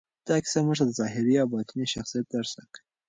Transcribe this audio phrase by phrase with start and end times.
[0.27, 2.81] دا کیسه موږ ته د ظاهري او باطني شخصیت درس راکوي.